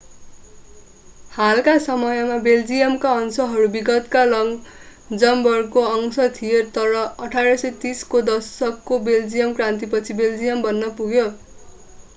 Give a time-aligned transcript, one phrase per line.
[1.33, 10.67] हालका समयमा बेल्जियमका अंशहरू विगतमा लक्जमबर्गको अंश थिए तर 1830 को दशकको बेल्जियन क्रान्तिपछि बेल्जियम
[10.69, 11.29] बन्न पुग्यो